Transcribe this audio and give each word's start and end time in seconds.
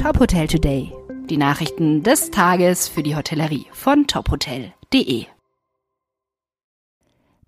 Top 0.00 0.20
Hotel 0.20 0.46
Today. 0.46 0.92
Die 1.28 1.36
Nachrichten 1.36 2.04
des 2.04 2.30
Tages 2.30 2.86
für 2.86 3.02
die 3.02 3.16
Hotellerie 3.16 3.66
von 3.72 4.06
tophotel.de. 4.06 5.26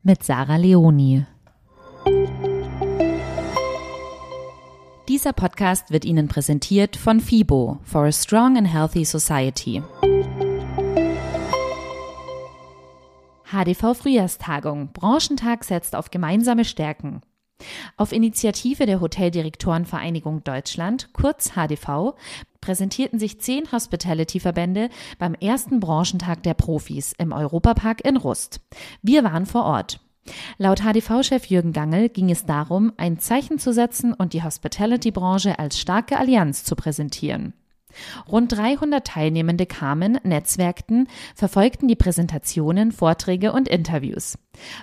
Mit 0.02 0.24
Sarah 0.24 0.56
Leoni. 0.56 1.24
Dieser 5.06 5.32
Podcast 5.32 5.92
wird 5.92 6.04
Ihnen 6.04 6.26
präsentiert 6.26 6.96
von 6.96 7.20
FIBO 7.20 7.78
for 7.84 8.06
a 8.06 8.12
Strong 8.12 8.58
and 8.58 8.66
Healthy 8.66 9.04
Society. 9.04 9.80
HDV 13.44 13.94
Frühjahrstagung. 13.94 14.92
Branchentag 14.92 15.62
setzt 15.62 15.94
auf 15.94 16.10
gemeinsame 16.10 16.64
Stärken. 16.64 17.22
Auf 17.96 18.12
Initiative 18.12 18.86
der 18.86 19.00
Hoteldirektorenvereinigung 19.00 20.44
Deutschland, 20.44 21.10
kurz 21.12 21.52
HDV, 21.52 22.14
präsentierten 22.60 23.18
sich 23.18 23.40
zehn 23.40 23.70
Hospitality-Verbände 23.72 24.90
beim 25.18 25.34
ersten 25.34 25.80
Branchentag 25.80 26.42
der 26.42 26.54
Profis 26.54 27.12
im 27.18 27.32
Europapark 27.32 28.04
in 28.04 28.16
Rust. 28.16 28.60
Wir 29.02 29.24
waren 29.24 29.46
vor 29.46 29.64
Ort. 29.64 30.00
Laut 30.58 30.80
HDV-Chef 30.80 31.46
Jürgen 31.46 31.72
Gangel 31.72 32.08
ging 32.08 32.30
es 32.30 32.44
darum, 32.44 32.92
ein 32.96 33.18
Zeichen 33.18 33.58
zu 33.58 33.72
setzen 33.72 34.12
und 34.12 34.32
die 34.32 34.42
Hospitality-Branche 34.42 35.58
als 35.58 35.78
starke 35.78 36.18
Allianz 36.18 36.64
zu 36.64 36.76
präsentieren. 36.76 37.54
Rund 38.30 38.52
300 38.52 39.06
Teilnehmende 39.06 39.66
kamen, 39.66 40.18
netzwerkten, 40.22 41.08
verfolgten 41.34 41.88
die 41.88 41.96
Präsentationen, 41.96 42.92
Vorträge 42.92 43.52
und 43.52 43.68
Interviews. 43.68 44.38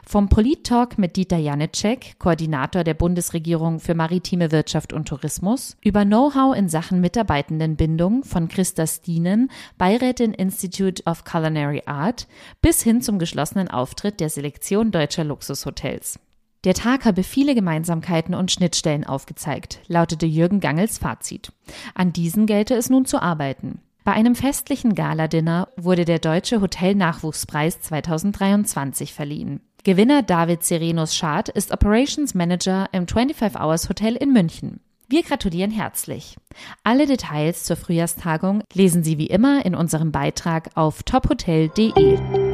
Vom 0.06 0.30
Polit-Talk 0.30 0.98
mit 0.98 1.16
Dieter 1.16 1.38
Janicek, 1.38 2.18
Koordinator 2.20 2.84
der 2.84 2.94
Bundesregierung 2.94 3.80
für 3.80 3.96
maritime 3.96 4.52
Wirtschaft 4.52 4.94
und 4.94 5.08
Tourismus, 5.08 5.78
über 5.84 6.06
Know-how 6.06 6.56
in 6.56 6.70
Sachen 6.70 7.02
Mitarbeitendenbindung 7.02 8.24
von 8.24 8.48
Christa 8.48 8.88
Stienen, 8.88 9.52
Beirätin 9.78 10.34
Institute 10.34 11.04
of 11.06 11.24
Culinary 11.24 11.84
Art, 11.86 12.28
bis 12.62 12.82
hin 12.82 13.02
zum 13.02 13.20
geschlossenen 13.20 13.70
Auftritt 13.70 14.20
der 14.20 14.30
Selektion 14.30 14.92
deutscher 14.92 15.24
Luxushotels. 15.24 16.20
Der 16.68 16.74
Tag 16.74 17.06
habe 17.06 17.24
viele 17.24 17.56
Gemeinsamkeiten 17.56 18.36
und 18.36 18.52
Schnittstellen 18.52 19.06
aufgezeigt, 19.06 19.80
lautete 19.88 20.26
Jürgen 20.26 20.60
Gangels 20.60 20.98
Fazit. 20.98 21.54
An 21.96 22.12
diesen 22.12 22.46
gelte 22.46 22.76
es 22.76 22.90
nun 22.90 23.06
zu 23.06 23.22
arbeiten. 23.22 23.80
Bei 24.04 24.12
einem 24.12 24.36
festlichen 24.36 24.94
Galadinner 24.94 25.70
wurde 25.78 26.04
der 26.04 26.20
Deutsche 26.20 26.60
Hotelnachwuchspreis 26.60 27.80
2023 27.80 29.14
verliehen. 29.14 29.62
Gewinner 29.86 30.24
David 30.24 30.62
Serenus 30.66 31.16
Schad 31.16 31.48
ist 31.48 31.72
Operations 31.72 32.34
Manager 32.34 32.90
im 32.92 33.08
25 33.08 33.58
Hours 33.58 33.88
Hotel 33.88 34.18
in 34.18 34.34
München. 34.34 34.82
Wir 35.08 35.24
gratulieren 35.24 35.72
herzlich. 35.72 36.36
Alle 36.84 37.06
Details 37.06 37.64
zur 37.64 37.78
Frühjahrstagung 37.78 38.62
lesen 38.74 39.06
Sie 39.06 39.18
wie 39.18 39.28
immer 39.28 39.66
in 39.66 39.74
unserem 39.74 40.12
Beitrag 40.12 40.72
auf 40.76 41.04
tophotel.de. 41.04 42.47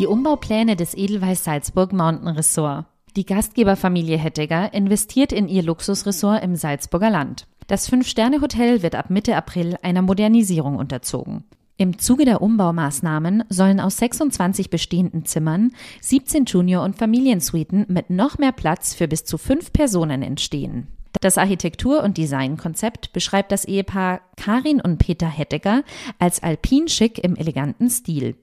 Die 0.00 0.06
Umbaupläne 0.06 0.76
des 0.76 0.96
Edelweiss 0.96 1.44
Salzburg 1.44 1.92
Mountain 1.92 2.28
Resort. 2.28 2.86
Die 3.16 3.26
Gastgeberfamilie 3.26 4.16
Hettegger 4.16 4.72
investiert 4.72 5.30
in 5.30 5.46
ihr 5.46 5.62
Luxusressort 5.62 6.42
im 6.42 6.56
Salzburger 6.56 7.10
Land. 7.10 7.46
Das 7.66 7.86
Fünf-Sterne-Hotel 7.86 8.82
wird 8.82 8.94
ab 8.94 9.10
Mitte 9.10 9.36
April 9.36 9.76
einer 9.82 10.00
Modernisierung 10.00 10.76
unterzogen. 10.76 11.44
Im 11.76 11.98
Zuge 11.98 12.24
der 12.24 12.40
Umbaumaßnahmen 12.40 13.44
sollen 13.50 13.78
aus 13.78 13.98
26 13.98 14.70
bestehenden 14.70 15.26
Zimmern 15.26 15.72
17 16.00 16.46
Junior- 16.46 16.84
und 16.84 16.96
Familiensuiten 16.96 17.84
mit 17.88 18.08
noch 18.08 18.38
mehr 18.38 18.52
Platz 18.52 18.94
für 18.94 19.06
bis 19.06 19.26
zu 19.26 19.36
fünf 19.36 19.70
Personen 19.70 20.22
entstehen. 20.22 20.86
Das 21.20 21.36
Architektur- 21.36 22.02
und 22.02 22.16
Designkonzept 22.16 23.12
beschreibt 23.12 23.52
das 23.52 23.66
Ehepaar 23.66 24.22
Karin 24.38 24.80
und 24.80 24.96
Peter 24.96 25.28
Hettegger 25.28 25.82
als 26.18 26.42
alpin 26.42 26.88
schick 26.88 27.22
im 27.22 27.36
eleganten 27.36 27.90
Stil. 27.90 28.36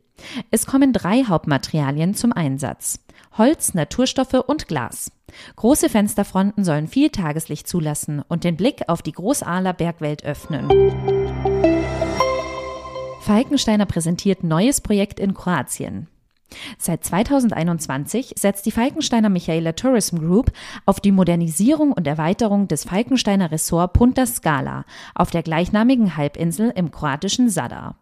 Es 0.51 0.65
kommen 0.65 0.93
drei 0.93 1.23
Hauptmaterialien 1.23 2.15
zum 2.15 2.33
Einsatz. 2.33 2.99
Holz, 3.37 3.73
Naturstoffe 3.73 4.43
und 4.47 4.67
Glas. 4.67 5.11
Große 5.55 5.89
Fensterfronten 5.89 6.63
sollen 6.63 6.87
viel 6.87 7.09
Tageslicht 7.09 7.67
zulassen 7.67 8.23
und 8.27 8.43
den 8.43 8.57
Blick 8.57 8.83
auf 8.87 9.01
die 9.01 9.11
Großahler 9.11 9.73
Bergwelt 9.73 10.23
öffnen. 10.23 10.67
Falkensteiner 13.21 13.85
präsentiert 13.85 14.43
neues 14.43 14.81
Projekt 14.81 15.19
in 15.19 15.33
Kroatien. 15.33 16.07
Seit 16.77 17.03
2021 17.03 18.35
setzt 18.37 18.65
die 18.65 18.71
Falkensteiner 18.71 19.27
Michaela 19.27 19.73
Tourism 19.73 20.19
Group 20.19 20.51
auf 20.85 21.01
die 21.01 21.11
Modernisierung 21.11 21.91
und 21.91 22.07
Erweiterung 22.07 22.69
des 22.69 22.85
Falkensteiner 22.85 23.51
Ressort 23.51 23.93
Punta 23.93 24.25
Scala 24.25 24.85
auf 25.13 25.29
der 25.29 25.43
gleichnamigen 25.43 26.15
Halbinsel 26.15 26.71
im 26.75 26.89
kroatischen 26.89 27.49
Sadar. 27.49 27.97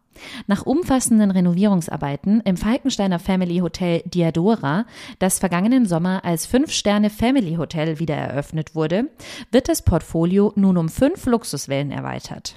Nach 0.47 0.65
umfassenden 0.65 1.31
Renovierungsarbeiten 1.31 2.41
im 2.41 2.57
Falkensteiner 2.57 3.19
Family 3.19 3.59
Hotel 3.59 4.01
Diadora, 4.05 4.85
das 5.19 5.39
vergangenen 5.39 5.85
Sommer 5.85 6.23
als 6.25 6.45
Fünf-Sterne 6.45 7.09
Family 7.09 7.55
Hotel 7.55 7.99
wieder 7.99 8.15
eröffnet 8.15 8.75
wurde, 8.75 9.09
wird 9.51 9.69
das 9.69 9.81
Portfolio 9.81 10.53
nun 10.55 10.77
um 10.77 10.89
fünf 10.89 11.25
Luxuswellen 11.25 11.91
erweitert. 11.91 12.55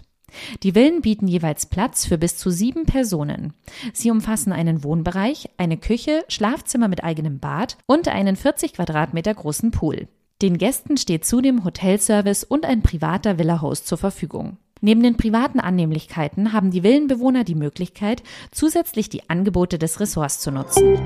Die 0.62 0.72
Villen 0.72 1.00
bieten 1.00 1.26
jeweils 1.26 1.66
Platz 1.66 2.06
für 2.06 2.18
bis 2.18 2.36
zu 2.36 2.50
sieben 2.50 2.84
Personen. 2.84 3.54
Sie 3.92 4.10
umfassen 4.10 4.52
einen 4.52 4.84
Wohnbereich, 4.84 5.50
eine 5.56 5.78
Küche, 5.78 6.24
Schlafzimmer 6.28 6.88
mit 6.88 7.02
eigenem 7.02 7.38
Bad 7.38 7.78
und 7.86 8.08
einen 8.08 8.36
40 8.36 8.74
Quadratmeter 8.74 9.34
großen 9.34 9.70
Pool. 9.70 10.08
Den 10.40 10.58
Gästen 10.58 10.96
steht 10.96 11.24
zudem 11.24 11.64
Hotelservice 11.64 12.44
und 12.44 12.64
ein 12.64 12.82
privater 12.82 13.38
Villa-Host 13.38 13.88
zur 13.88 13.98
Verfügung. 13.98 14.56
Neben 14.80 15.02
den 15.02 15.16
privaten 15.16 15.60
Annehmlichkeiten 15.60 16.52
haben 16.52 16.70
die 16.70 16.82
Villenbewohner 16.82 17.44
die 17.44 17.54
Möglichkeit, 17.54 18.22
zusätzlich 18.50 19.08
die 19.08 19.28
Angebote 19.28 19.78
des 19.78 20.00
Ressorts 20.00 20.40
zu 20.40 20.50
nutzen. 20.50 20.98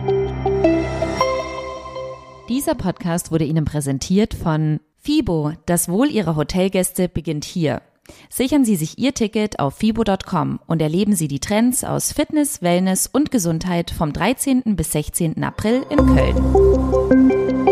Dieser 2.49 2.75
Podcast 2.75 3.31
wurde 3.31 3.44
Ihnen 3.44 3.65
präsentiert 3.65 4.34
von 4.34 4.81
FIBO. 4.99 5.53
Das 5.66 5.88
Wohl 5.88 6.10
Ihrer 6.10 6.37
Hotelgäste 6.37 7.09
beginnt 7.09 7.44
hier. 7.44 7.83
Sichern 8.28 8.65
Sie 8.65 8.77
sich 8.77 8.99
Ihr 8.99 9.15
Ticket 9.15 9.59
auf 9.59 9.75
fibo.com 9.75 10.60
und 10.66 10.83
erleben 10.83 11.15
Sie 11.15 11.28
die 11.28 11.41
Trends 11.41 11.84
aus 11.84 12.12
Fitness, 12.12 12.60
Wellness 12.62 13.09
und 13.10 13.31
Gesundheit 13.31 13.91
vom 13.91 14.12
13. 14.12 14.77
bis 14.77 14.93
16. 14.93 15.43
April 15.43 15.87
in 15.89 15.99
Köln. 16.06 17.72